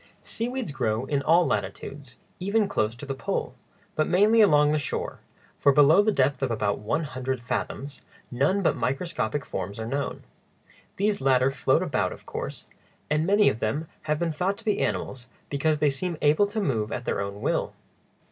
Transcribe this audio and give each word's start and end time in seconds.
Seaweeds 0.23 0.71
grow 0.71 1.05
in 1.05 1.21
all 1.21 1.45
latitudes, 1.45 2.17
even 2.39 2.67
close 2.67 2.95
to 2.95 3.05
the 3.05 3.13
pole, 3.13 3.53
but 3.93 4.07
mainly 4.07 4.41
along 4.41 4.71
the 4.71 4.79
shore, 4.79 5.19
for 5.59 5.71
below 5.71 6.01
the 6.01 6.11
depth 6.11 6.41
of 6.41 6.49
about 6.49 6.79
one 6.79 7.03
hundred 7.03 7.39
fathoms 7.39 8.01
none 8.31 8.63
but 8.63 8.75
microscopic 8.75 9.45
forms 9.45 9.79
are 9.79 9.85
known. 9.85 10.23
These 10.95 11.21
latter 11.21 11.51
float 11.51 11.83
about, 11.83 12.11
of 12.13 12.25
course, 12.25 12.65
and 13.11 13.27
many 13.27 13.47
of 13.47 13.59
them 13.59 13.87
have 14.09 14.17
been 14.17 14.31
thought 14.31 14.57
to 14.57 14.65
be 14.65 14.79
animals 14.79 15.27
because 15.51 15.77
they 15.77 15.91
seem 15.91 16.17
able 16.19 16.47
to 16.47 16.59
move 16.59 16.91
at 16.91 17.05
their 17.05 17.21
own 17.21 17.39
will. 17.39 17.75